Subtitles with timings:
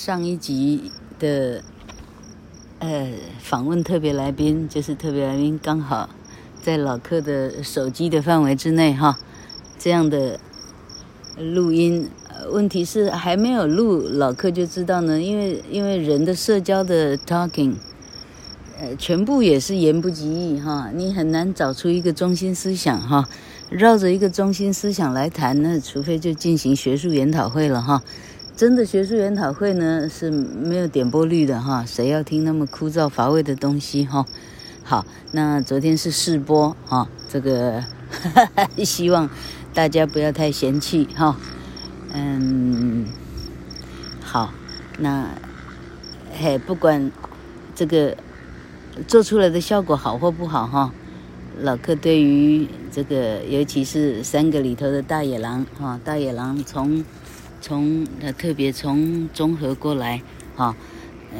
[0.00, 1.60] 上一集的
[2.78, 3.08] 呃
[3.40, 6.08] 访问特别来宾，就是特别来宾刚好
[6.62, 9.18] 在老客的手机的范围之内哈，
[9.76, 10.38] 这样的
[11.36, 12.08] 录音，
[12.52, 17.74] 问题是还没有录，老客就知道呢，因为因为人的社交的 talking，
[18.78, 23.28] 呃，全部也是言不及义哈，你很难找出一个中心思想哈，
[23.68, 28.00] 绕着一个中心思想来谈，那除非就进行学术研讨会了哈。
[28.58, 34.26] 真的学术研讨会呢是没有点播率的哈，谁要听那么枯燥乏味的东西哈？
[34.82, 37.84] 好，那昨天是试播哈，这个
[38.84, 39.30] 希望
[39.72, 41.36] 大家不要太嫌弃哈。
[42.12, 43.06] 嗯，
[44.20, 44.52] 好，
[44.98, 45.28] 那
[46.32, 47.12] 嘿，不管
[47.76, 48.16] 这个
[49.06, 50.92] 做出来的效果好或不好哈，
[51.60, 57.04] 老客对于这个尤其是三个里头的大野狼哈，大野狼从。
[57.60, 60.22] 从他特别从中和过来，
[60.56, 60.76] 哈，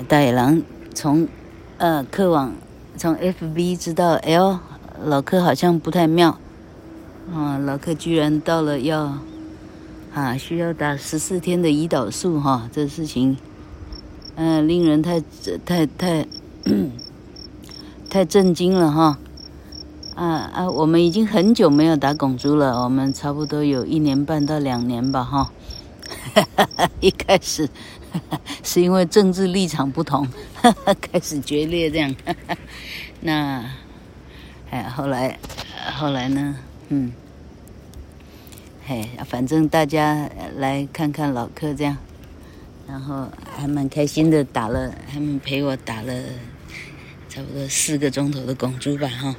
[0.09, 1.29] 大野狼从
[1.79, 2.53] 呃客网
[2.97, 4.59] 从 FB 知道，L，
[5.05, 6.39] 老客好像不太妙，
[7.33, 9.19] 啊，老客居然到了要
[10.13, 13.37] 啊需要打十四天的胰岛素哈，这事情，
[14.35, 15.23] 嗯、令人太
[15.65, 16.27] 太太
[18.11, 19.19] 太震惊了哈，
[20.17, 25.53] 啊啊，我们已经很久没有打拱猪了，我们差不多有一年半到两年吧哈。
[27.01, 27.69] 一开始
[28.63, 30.27] 是因为政治立场不同，
[31.01, 32.15] 开始决裂这样。
[33.21, 33.65] 那
[34.71, 35.39] 哎，后来
[35.97, 36.57] 后来呢？
[36.89, 37.13] 嗯，
[38.87, 41.97] 嘿，反正大家来看看老客这样，
[42.87, 46.15] 然后还蛮开心的，打了他们陪我打了
[47.29, 49.37] 差不多四个钟头的拱猪吧，哈，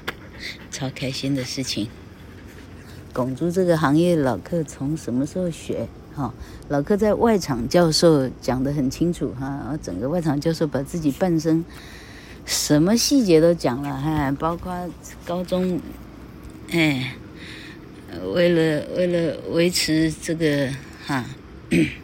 [0.71, 1.87] 超开心的事情。
[3.11, 5.87] 拱猪这个行业，老客从什么时候学？
[6.15, 6.33] 哈，
[6.67, 11.63] 老柯在外场教授讲得很清楚哈，整个外场教授把自己半生
[12.45, 14.73] 什么细节都讲了哈，包括
[15.25, 15.79] 高中，
[16.71, 17.15] 哎，
[18.33, 20.69] 为了为了维持这个
[21.05, 21.25] 哈，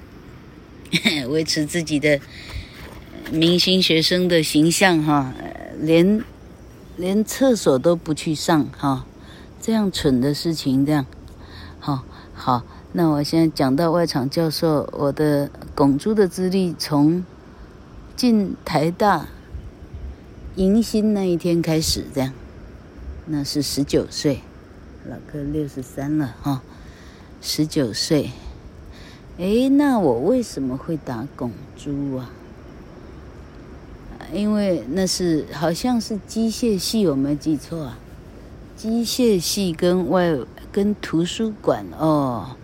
[1.30, 2.20] 维持自己的
[3.32, 5.34] 明星学生的形象哈，
[5.80, 6.24] 连
[6.96, 9.06] 连厕所都不去上哈，
[9.60, 11.06] 这样蠢的事情这样，
[11.80, 12.64] 好，好。
[12.98, 17.26] 那我现在讲到外场教授，我的拱猪的资历从
[18.16, 19.28] 进台大
[20.56, 22.32] 迎新那一天开始，这样，
[23.26, 24.40] 那是十九岁，
[25.10, 26.62] 老哥六十三了哈，
[27.42, 28.32] 十九岁，
[29.38, 32.32] 哎，那我为什么会打拱猪啊？
[34.32, 38.00] 因为那是好像是机械系，我没记错啊，
[38.78, 40.34] 机械系跟外
[40.72, 42.56] 跟图书馆哦。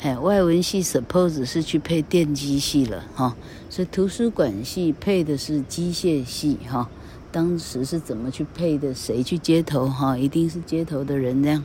[0.00, 3.34] 哎，外文系 suppose 是去配电机系了哈，
[3.68, 6.88] 所以图书馆系配的是机械系哈。
[7.32, 8.94] 当时是怎么去配的？
[8.94, 10.16] 谁去接头哈？
[10.16, 11.64] 一定是接头的人这样。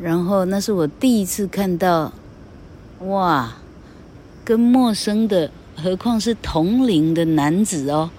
[0.00, 2.12] 然后那是我第一次看到，
[3.00, 3.58] 哇，
[4.42, 8.10] 跟陌生的，何况是同龄的男子哦，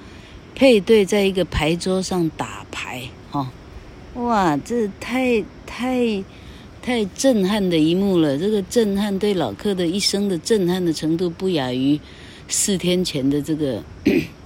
[0.54, 3.52] 配对在一个牌桌上打牌哈，
[4.14, 6.24] 哇，这太太。
[6.82, 8.38] 太震撼的一幕了！
[8.38, 12.00] 这个震撼对老客的一生的震撼的程度，不亚于
[12.48, 13.84] 四天前的这个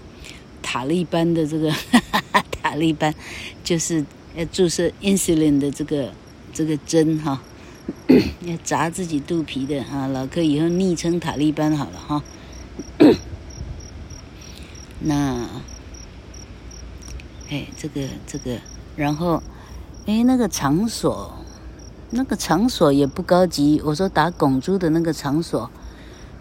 [0.61, 2.01] 塔利班的这个哈
[2.33, 3.13] 哈塔利班，
[3.63, 4.03] 就是
[4.35, 6.11] 要注射 insulin 的这个
[6.51, 7.41] 这个针哈，
[8.45, 10.07] 要扎自己肚皮的啊。
[10.07, 12.23] 老客以后昵称塔利班好了哈。
[14.99, 15.47] 那，
[17.49, 18.57] 哎，这个这个，
[18.95, 19.41] 然后，
[20.05, 21.42] 哎，那个场所。
[22.15, 25.69] 那个场所也不高级，我说打拱珠的那个场所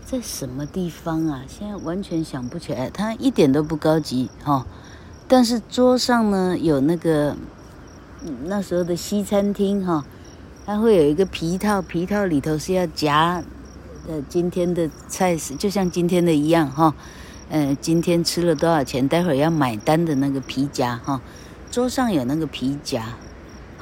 [0.05, 1.43] 在什么地方啊？
[1.49, 4.67] 现在完全想不起来，它一点都不高级哈、哦。
[5.27, 7.35] 但是桌上呢有那个
[8.45, 10.05] 那时候的西餐厅哈、哦，
[10.67, 13.43] 它会有一个皮套，皮套里头是要夹
[14.07, 16.95] 呃今天的菜式，就像今天的一样哈。
[17.49, 19.07] 呃、今天吃了多少钱？
[19.07, 21.21] 待会儿要买单的那个皮夹哈、
[21.71, 23.05] 桌上有那个皮夹。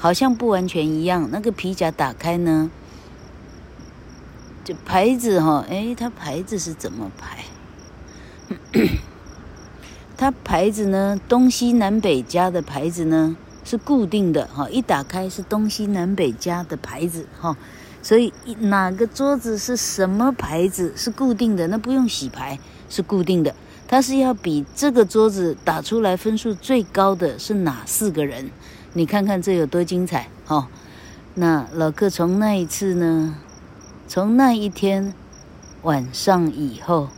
[0.01, 2.71] 好像不完全一样，那个皮夹打开呢，
[4.65, 7.45] 就牌子哈，哎，它牌子是怎么排？
[10.17, 17.55] 它牌子呢，东西南北家的牌子呢是固定的哈，一打开是东西南北家的牌子哈，
[18.03, 22.59] 所以哪个桌子是什么牌子是固定的，那不用洗牌，
[22.89, 23.55] 是固定的。
[23.87, 28.51] 它是要比这个桌子打出来分数最高的是哪四个人？
[28.93, 30.67] 你看看这有多精彩哦！
[31.35, 33.37] 那老客从那一次呢，
[34.09, 35.15] 从那一天
[35.83, 37.09] 晚上以后，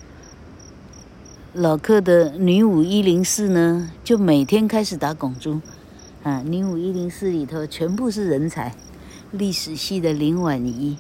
[1.55, 5.63] 老课的女五一零四呢，就每天开始打拱珠，
[6.23, 8.75] 啊，女五一零四里头全部是人才，
[9.31, 10.99] 历史系的林婉仪，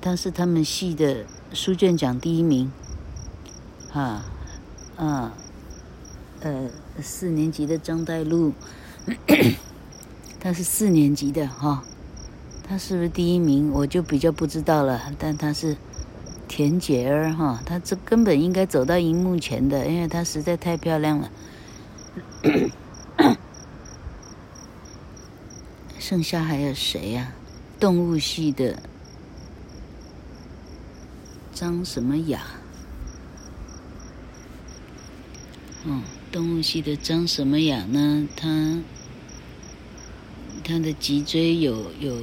[0.00, 2.70] 她是他们系的书卷奖第一名，
[3.92, 4.24] 啊，
[4.96, 5.34] 啊，
[6.38, 6.70] 呃，
[7.02, 8.52] 四年级的张岱露，
[10.40, 11.84] 他是四年级的哈，
[12.68, 13.70] 他是不是第一名？
[13.70, 15.76] 我就比较不知道了，但他是。
[16.50, 21.30] 田姐儿哈，他这根本应该走到荧幕前的，因为他实在太漂亮了。
[26.00, 27.34] 剩下还有谁呀、
[27.78, 28.82] 动物系的
[31.52, 32.40] 张什么雅？
[35.84, 38.28] 嗯，动物系的张什么雅呢？
[38.36, 38.80] 他
[40.62, 42.22] 他的脊椎有有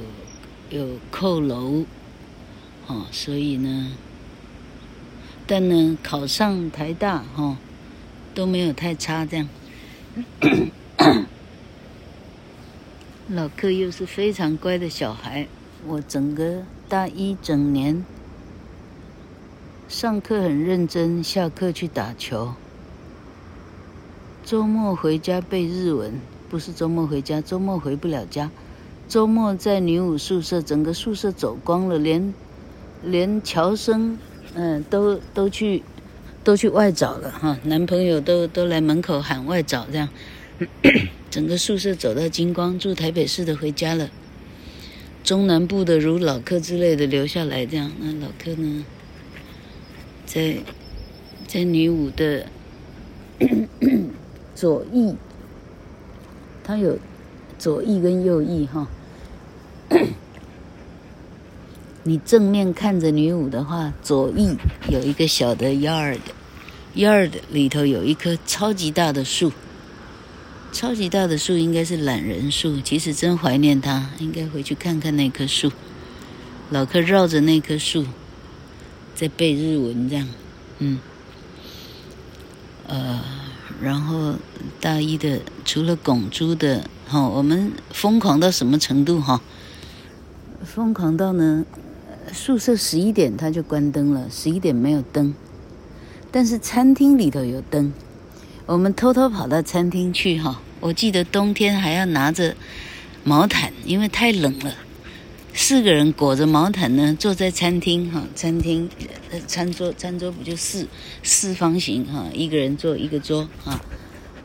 [0.70, 1.84] 有扣楼，
[2.86, 3.92] 哦，所以呢。
[5.48, 7.56] 但呢，考上台大哈、哦，
[8.34, 9.48] 都没有太差这样。
[13.28, 15.48] 老克又是非常乖的小孩，
[15.86, 18.04] 我整个大一整年
[19.88, 22.54] 上课很认真，下课去打球，
[24.46, 28.48] 周末回家背日文，不是周末回家，周末回不了家，
[29.08, 32.32] 周末在女五宿舍，整个宿舍走光了，连
[33.02, 34.16] 连乔生。
[34.54, 35.82] 嗯，都都去，
[36.44, 40.08] 都去外找了哈，男朋友都都来门口喊外找，这样，
[41.28, 44.08] 整个宿舍走到精光，住台北市的回家了，
[45.24, 48.86] 中南部的如老客之类的留下来，这样，那老客呢，
[50.24, 50.56] 在
[51.46, 52.46] 在女五的
[54.56, 55.14] 左翼，
[56.64, 56.98] 他有
[57.58, 58.88] 左翼跟右翼哈。
[62.02, 64.56] 你正面看着女五的话，左翼
[64.88, 69.52] 有一个小的 yard，yard 里头有一棵超级大的树，
[70.72, 72.80] 超级大的树应该是懒人树。
[72.80, 75.70] 其实真怀念它，应该回去看看那棵树。
[76.70, 78.06] 老柯绕着那棵树
[79.14, 80.28] 在背日文，这样，
[80.78, 80.98] 嗯，
[82.86, 83.22] 呃，
[83.80, 84.34] 然后
[84.80, 89.40] 大一的除了拱珠的，哈、哦，我们疯狂到什么程度哈？
[90.64, 91.64] 疯狂到呢？
[92.32, 95.34] 宿舍十一点他就关灯了，十一点没有灯，
[96.32, 97.92] 但是餐厅里头有灯。
[98.66, 102.56] 我们偷偷跑到餐厅去哈，我记得冬天还要拿着
[103.22, 104.74] 毛毯，因为太冷了。
[105.58, 108.88] 四个人裹着毛毯呢，坐在餐厅哈，餐厅
[109.46, 110.86] 餐桌餐桌不就四
[111.22, 113.80] 四方形哈，一个人坐一个桌啊，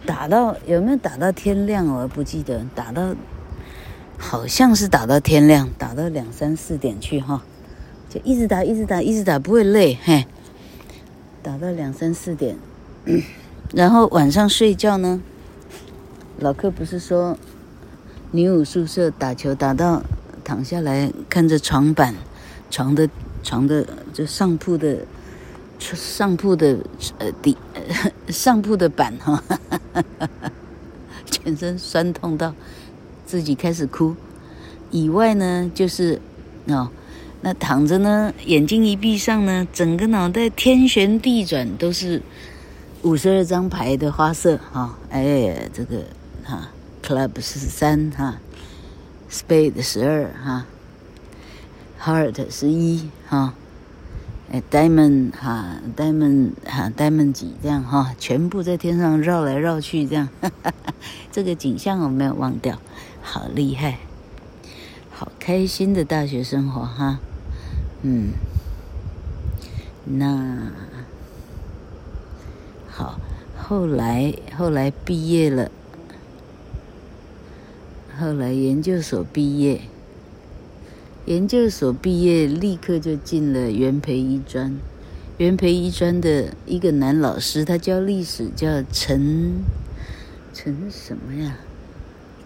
[0.06, 3.14] 打到有没有打到天亮我不记得，打到
[4.18, 7.44] 好像是打到天亮，打到两三四点去哈。
[8.10, 10.26] 就一直打，一直打，一直打，不会累，嘿，
[11.44, 12.58] 打到两三四点，
[13.76, 15.22] 然后晚上睡觉呢。
[16.40, 17.38] 老客不是说，
[18.32, 20.02] 女五宿舍打球打到
[20.44, 22.16] 躺下来，看着床板，
[22.70, 23.10] 床的
[23.44, 25.00] 床的就上铺的
[25.80, 26.78] 上铺的
[27.18, 27.58] 呃底
[28.28, 29.44] 上铺的板哈，
[31.30, 32.54] 全身酸痛到
[33.26, 34.16] 自己开始哭。
[34.92, 36.20] 以外呢，就是
[36.68, 36.90] 哦。
[37.44, 42.22] 那躺着呢，眼睛一闭上呢，整个脑袋天旋地转，都是
[43.02, 44.94] 五十二张牌的花色哈、哦。
[45.10, 46.04] 哎，这个
[46.44, 46.70] 哈
[47.04, 48.38] ，Club 十三哈
[49.32, 50.66] ，Spade 十二哈
[52.04, 53.54] ，Heart 十一哈，
[54.52, 60.94] 哎，Diamond 哈，Diamond 哈，Diamond 几这样哈，全部在天上绕来绕去这样，哈哈哈，
[61.32, 62.78] 这个景象我没有忘掉，
[63.22, 64.00] 好厉害，
[65.10, 67.20] 好开心的大学生活哈。
[68.04, 68.32] 嗯，
[70.06, 70.58] 那
[72.90, 73.20] 好，
[73.56, 75.70] 后来后来毕业了，
[78.22, 79.82] 后来研究所毕业，
[81.26, 84.78] 研究所毕业立刻就进了元培医专，
[85.40, 89.64] 元培医专的一个男老师，他教历史，叫陈
[90.54, 91.58] 陈什么呀？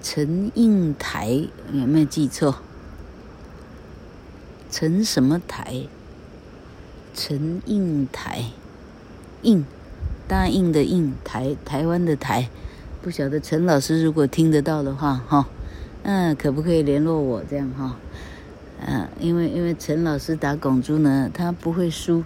[0.02, 2.56] 陈应台，有没有记错？
[4.72, 5.88] 陈什么台？
[7.14, 8.46] 陈应台，
[9.42, 9.66] 应
[10.26, 12.50] 答应的应台，台湾的台，
[13.02, 15.50] 不晓得陈老师如果听得到的话，哈，
[16.08, 17.98] 嗯，可不可以联络我这样哈？
[18.86, 22.24] 嗯，因为因为陈老师打拱珠呢，他不会输，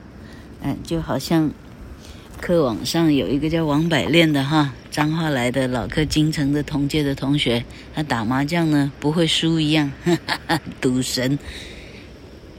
[0.61, 1.49] 嗯，就好像
[2.41, 7.63] 课网上有一个叫王百炼的哈，彰化来的老客京城的同届的同学，
[7.95, 11.39] 他打麻将呢不会输一样，哈哈哈，赌神。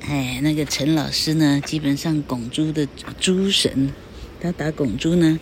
[0.08, 3.92] 哎，那个陈老师呢，基本上拱珠的珠神，
[4.40, 5.38] 他打拱珠呢，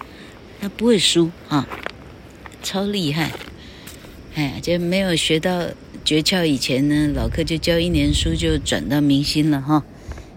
[0.61, 1.68] 他不会输啊，
[2.64, 3.30] 超厉害。
[4.35, 5.68] 哎，就没有学到
[6.04, 9.85] 诀窍以前呢，老柯就教一年书就转到明星了哈。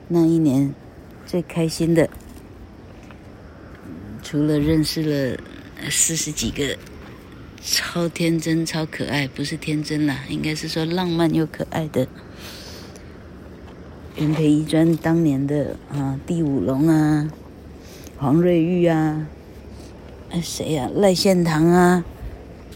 [0.07, 0.73] 那一年
[1.25, 2.09] 最开心的，
[4.23, 5.37] 除了认识了
[5.89, 6.77] 四十几个
[7.63, 12.07] 超天真、超可爱，不是天真啦，应该是说浪漫又可爱的。
[14.17, 17.31] 元培医专当年的啊，第五龙啊，
[18.17, 19.27] 黄瑞玉啊，
[20.43, 22.03] 谁呀、赖献堂啊，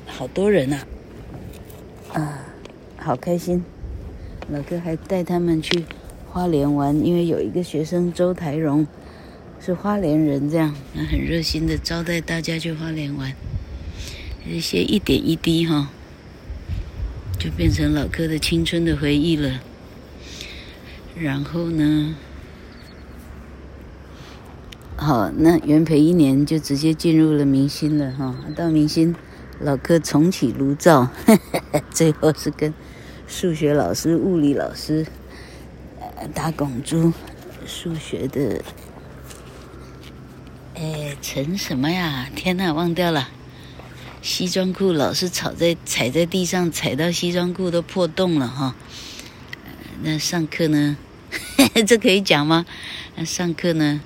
[0.05, 0.87] 好多人啊，啊，
[3.05, 3.63] 好开心。
[4.49, 5.85] 老柯还带他们去
[6.27, 8.87] 花莲玩，因为有一个学生周台荣
[9.59, 10.73] 是花莲人，这样，
[11.07, 13.31] 很热心的招待大家去花莲玩。
[14.43, 15.91] 这些一点一滴哈，
[17.37, 19.61] 就变成老柯的青春的回忆了。
[21.15, 22.15] 然后呢，
[24.95, 28.35] 好，那元培一年就直接进入了明星了哈。
[28.55, 29.15] 到明星，
[29.59, 31.09] 老柯重启炉灶，
[31.91, 32.73] 最后是跟
[33.27, 35.05] 数学老师、物理老师
[35.99, 37.11] 呃打拱珠，
[37.65, 38.61] 数学的，
[40.75, 42.29] 哎，陈什么呀？
[42.35, 43.29] 天哪，忘掉了。
[44.21, 48.75] 西装裤老是踩在踩在地上，踩到西装裤都破洞了哈。
[50.01, 50.97] 那上课呢？
[51.85, 52.65] 这可以讲吗？
[53.15, 54.01] 那上课呢，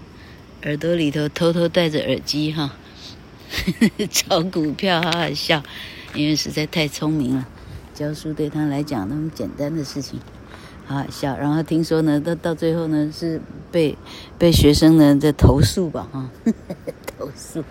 [0.63, 2.75] 耳朵里头偷偷戴着耳机哈，
[4.09, 5.63] 炒股票好好笑，
[6.13, 7.47] 因为实在太聪明了，
[7.99, 10.17] 教书对他来讲那么简单的事情，
[10.87, 11.35] 好笑。
[11.35, 13.41] 然后听说呢，到到最后呢是
[13.73, 13.97] 被
[14.37, 16.29] 被学生呢在投诉吧哈，
[17.19, 17.61] 投诉，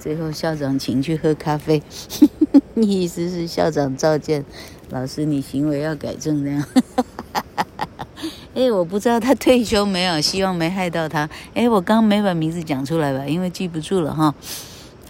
[0.00, 1.82] 最后校长请去喝咖啡，
[2.76, 4.42] 意思是校长召见
[4.88, 6.64] 老师，你行为要改正这样。
[8.54, 11.28] 哎，我不知道他退休没有，希望没害到他。
[11.52, 14.34] 哎，我刚没把名字讲出来吧，因为记不住了哈。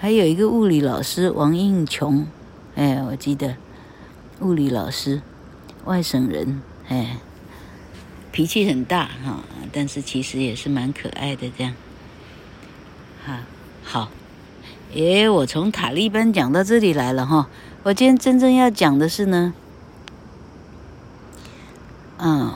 [0.01, 2.27] 还有一个物理老师王应琼，
[2.75, 3.55] 哎，我记得，
[4.45, 5.23] 物理老师，
[5.87, 7.17] 外省人，哎，
[8.31, 9.41] 脾气很大哈，
[9.73, 11.73] 但是其实也是蛮可爱的这样。
[13.25, 13.41] 哈，
[13.83, 14.11] 好，
[14.95, 17.49] 哎，我从塔利班讲到这里来了哈。
[17.85, 19.55] 我今天真正要讲的是呢，
[22.19, 22.53] 嗯。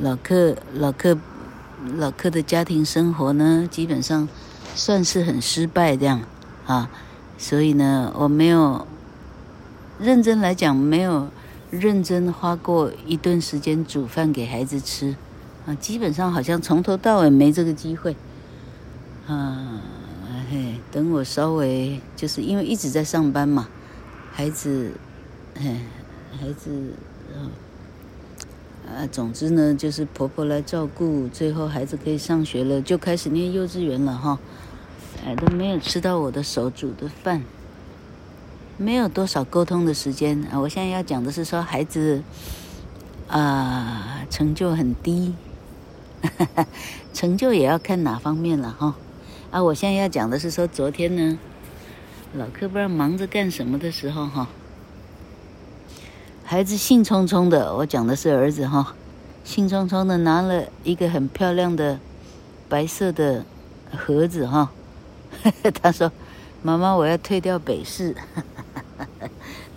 [0.00, 1.18] 老克，老克，
[1.98, 4.26] 老克的家庭生活呢，基本上
[4.74, 6.22] 算是很失败这样
[6.64, 6.88] 啊，
[7.36, 8.86] 所以呢，我没有
[10.00, 11.28] 认真来讲，没有
[11.70, 15.14] 认真花过一顿时间煮饭给孩子吃
[15.66, 18.16] 啊，基本上好像从头到尾没这个机会
[19.26, 19.82] 啊。
[20.50, 23.68] 嘿，等我稍微就是因为一直在上班嘛，
[24.32, 24.90] 孩子，
[25.54, 25.76] 嘿，
[26.40, 26.70] 孩子，
[27.28, 29.06] 啊。
[29.12, 34.40] 总之呢，就是婆婆来照顾，最后孩子可以上学了，就开始念幼稚园了哈。
[35.24, 37.44] 哎，都没有吃到我的手煮的饭，
[38.80, 40.58] 没有多少沟通的时间啊。
[40.58, 42.22] 我现在要讲的是说，孩子
[43.28, 45.34] 啊，成就很低，
[46.22, 46.66] 哈哈，
[47.12, 48.94] 成就也要看哪方面了哈。
[49.50, 51.38] 啊，我现在要讲的是说，昨天呢，
[52.32, 54.48] 老柯不知道忙着干什么的时候哈。
[56.42, 58.94] 孩子兴冲冲的，我讲的是儿子哈，
[59.44, 62.00] 兴冲冲的拿了一个很漂亮的
[62.66, 63.44] 白色的
[63.94, 64.72] 盒子哈，
[65.82, 66.10] 他说
[66.62, 68.16] ：“妈妈，我要退掉北市。”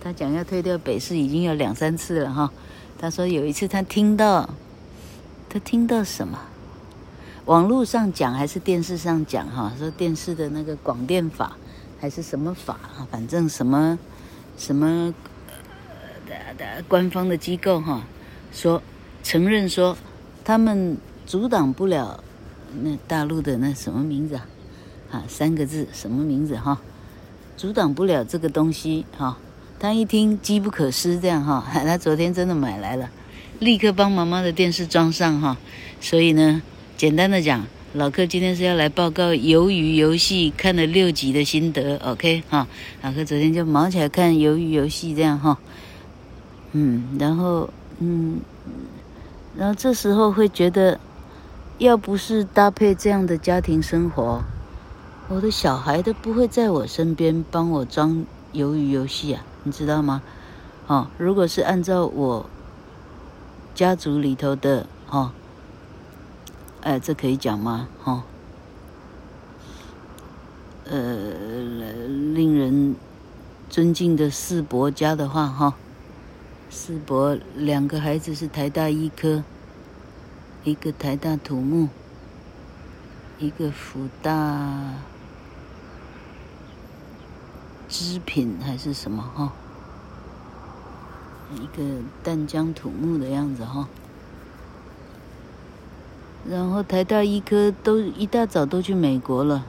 [0.04, 2.52] 他讲要退掉北市已经有两三次了哈。
[2.98, 4.46] 他说有一次他听到，
[5.48, 6.38] 他听到什么？
[7.46, 9.72] 网络上讲还是电视上讲哈？
[9.78, 11.56] 说电视的那个广电法
[11.98, 12.78] 还是什么法？
[13.10, 13.98] 反正什么
[14.58, 15.14] 什么
[16.26, 16.82] 的的。
[16.86, 18.02] 官方的机构哈
[18.52, 18.82] 说
[19.22, 19.96] 承认说
[20.44, 22.22] 他们阻挡不了
[22.82, 24.46] 那大陆的那什么名字啊
[25.12, 26.78] 啊三个字什么名字哈
[27.56, 29.38] 阻挡不了这个东西哈
[29.84, 33.10] 他一听机不可失这样哈 他昨天真的买来了
[33.58, 35.58] 立刻帮妈妈的电视装上哈。
[36.00, 36.62] 所以呢
[36.96, 42.66] 简单的讲老柯今天是要来报告鱿鱼游戏看了六集的心得 OK 哈
[43.02, 45.58] 老柯昨天就忙起来看鱿鱼游戏这样哈。
[46.72, 48.40] 嗯，然后嗯，
[49.54, 50.98] 然后这时候会觉得，
[51.78, 54.42] 要不是搭配这样的家庭生活，
[55.28, 60.22] 我的小孩都不会在我身边帮我装鱿鱼游戏啊，你知道吗？
[60.86, 62.48] 哦，如果是按照我
[63.74, 65.32] 家族里头的哦，
[66.82, 67.88] 哎，这可以讲吗？
[68.04, 68.22] 哦，
[70.84, 71.32] 呃，
[72.34, 72.94] 令人
[73.70, 75.74] 尊敬的四伯家的话，哈、哦。
[76.68, 79.44] 四伯两个孩子是台大医科，
[80.64, 81.88] 一个台大土木，
[83.38, 84.32] 一个福大
[87.96, 89.52] 织品还是什么哈？
[91.54, 93.86] 一个淡江土木的样子哈。
[96.50, 99.64] 然后台大医科都一大早都去美国了。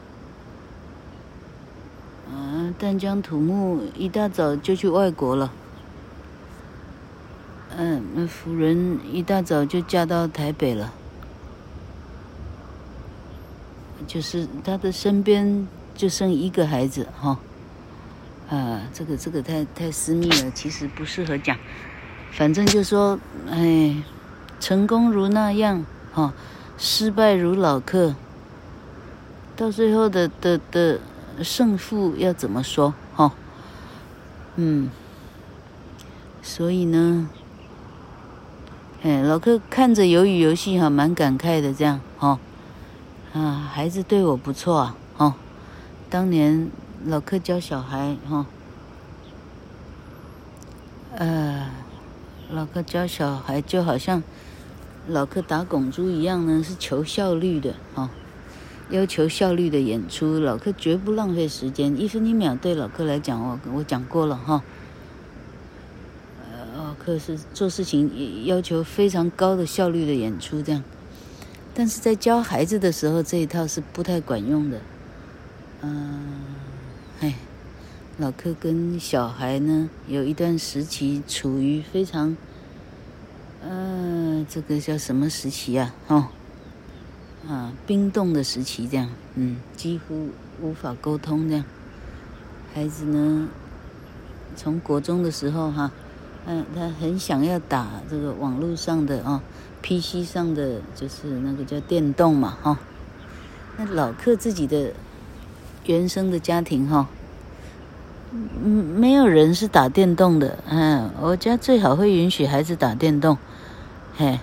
[2.34, 5.52] 嗯，淡江土木一大早就去外国了。
[7.78, 10.92] 嗯，那辅仁一大早就嫁到台北了。
[14.08, 17.40] 就是他的身边就剩一个孩子哈，
[18.50, 21.58] 啊，这个这个太太私密了，其实不适合讲。
[22.32, 23.96] 反正就说，哎，
[24.60, 26.34] 成功如那样哈，
[26.78, 28.16] 失败如老客。
[29.56, 31.00] 到最后的的的
[31.42, 33.32] 胜负要怎么说哈？
[34.58, 34.90] 嗯，
[36.42, 37.30] 所以呢，
[39.02, 42.38] 哎，老客看着鱿鱼游戏哈，蛮感慨的这样哈。
[43.34, 45.34] 啊，孩子对我不错啊，哦，
[46.10, 46.70] 当年
[47.06, 48.48] 老柯教小孩哈、
[51.16, 51.70] 呃，
[52.50, 54.24] 老柯教小孩就好像
[55.08, 58.10] 老柯打拱珠一样呢，是求效率的哦，
[58.90, 64.64] 要求效率的演出，老柯绝不浪费时间，一分一秒对老柯来讲，我我讲过了哈、
[66.42, 70.84] 呃，老柯是做事情要求非常高的效率的演出这样。
[71.76, 74.82] 但是在教孩子的时候，这一套是不太管用的。
[75.82, 76.24] 嗯，
[77.22, 77.36] 哎，
[78.18, 82.36] 老柯跟小孩呢，有一段时期处于非常，
[83.62, 85.96] 呃，这个叫什么时期啊？
[86.08, 86.28] 哦，
[87.48, 90.30] 啊，冰冻的时期，这样，嗯，几乎
[90.62, 91.64] 无法沟通这样。
[92.74, 93.48] 孩子呢，
[94.58, 95.92] 从国中的时候哈，
[96.46, 99.42] 嗯，他很想要打这个网络上的啊。
[99.82, 102.80] PC 上的就是那个叫电动嘛，哈。
[103.78, 104.92] 那老克自己的
[105.86, 107.08] 原生的家庭，哈，
[108.32, 113.38] 嗯，没有人是打电动的，嗯，我家最好会允许孩子打电动，
[114.18, 114.40] 嘿，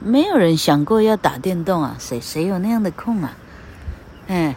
[0.00, 3.36] 没有人想过要打电动啊，谁谁有那样的空啊？
[4.26, 4.56] 哎，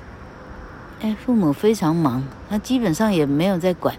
[1.02, 3.96] 哎，父母非常忙，他基本上也没有在管，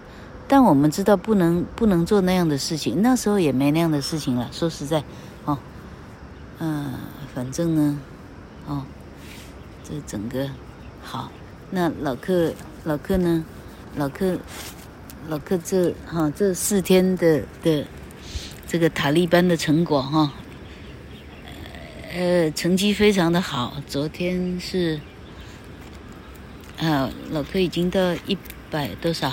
[0.48, 5.02] 但我们知道不能不能做那样的事情，那时候也没那样的事情了，说实在，
[5.44, 5.58] 哦。
[6.58, 6.92] 嗯，
[7.34, 7.98] 反正呢，
[8.68, 8.82] 哦，
[9.82, 10.48] 这整个
[11.02, 11.30] 好，
[11.74, 12.52] 那老客
[12.84, 13.44] 老客呢，
[13.96, 14.38] 老客
[15.26, 17.86] 老客这哈、这四天的的
[18.66, 20.34] 这个塔利班的成果哈、
[22.12, 23.82] 呃，成绩非常的好。
[23.86, 25.00] 昨天是
[26.78, 28.36] 啊，老客已经到一
[28.70, 29.32] 百多少？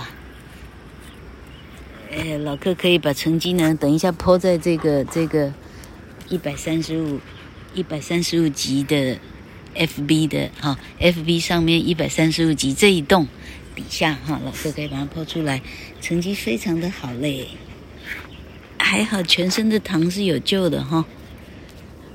[2.10, 5.54] 呃，老客可以把成绩呢，等一下抛在这个这个。
[6.32, 7.20] 一百三十五，
[7.74, 9.18] 一百三十五级的
[9.80, 13.28] FB 的哈，FB 上面一百三十五集这一栋
[13.74, 15.62] 底下哈，老师可以把它抛出来，
[16.02, 17.48] 成绩非常的好嘞，
[18.78, 21.06] 还好全身的糖是有救的哈。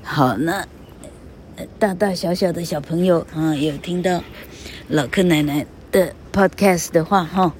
[0.03, 0.67] 好，那
[1.79, 4.23] 大大小小的小朋友啊，有听到
[4.87, 7.53] 老柯奶奶的 Podcast 的话哈。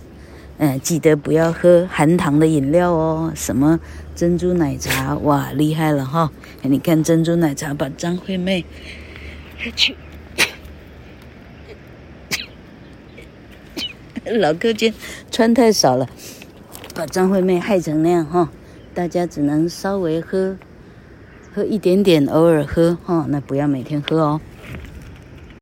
[0.57, 3.77] 嗯，记得不要喝含糖的饮料哦，什么
[4.15, 6.31] 珍珠奶茶，哇，厉害了哈！
[6.61, 8.63] 你看珍珠奶茶把张惠妹，
[9.71, 9.95] 去，
[14.25, 14.93] 老哥今天
[15.31, 16.09] 穿太少了，
[16.93, 18.51] 把张惠妹害成那样哈，
[18.93, 20.57] 大家只能稍微喝，
[21.53, 24.41] 喝一点点，偶尔喝哈，那不要每天喝哦。